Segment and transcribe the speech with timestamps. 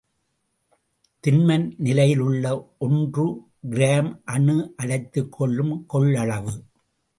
[1.23, 2.73] திண்ம நிலையிலுள்ள
[2.79, 3.25] ஒன்று
[3.69, 6.53] கிராம் அணு அடைத்துக் கொள்ளும் கொள்ளளவு.